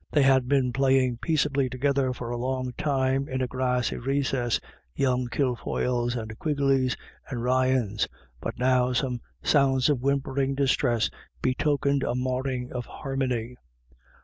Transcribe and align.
They 0.11 0.23
had 0.23 0.47
been 0.47 0.73
playing 0.73 1.17
peaceably 1.21 1.69
together 1.69 2.11
for 2.11 2.31
a 2.31 2.35
long 2.35 2.73
time 2.75 3.27
in 3.29 3.39
a 3.39 3.45
grassy 3.45 3.97
recess, 3.97 4.59
young 4.95 5.27
Kilfoyles 5.27 6.15
and 6.15 6.39
Quigleys 6.39 6.97
and 7.29 7.43
Ryans, 7.43 8.07
but 8.41 8.57
now 8.57 8.93
some 8.93 9.21
sounds 9.43 9.89
of 9.89 10.01
whimpering 10.01 10.55
distress 10.55 11.11
betokened 11.39 12.01
a 12.01 12.15
marring 12.15 12.73
of 12.73 12.87
harmony. 12.87 13.57